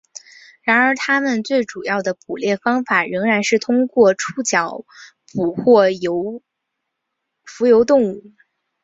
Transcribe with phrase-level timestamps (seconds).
[0.63, 4.83] 然而它们最主要的捕猎方法仍然是通过触角
[5.31, 5.83] 捕获
[7.45, 8.31] 浮游动物。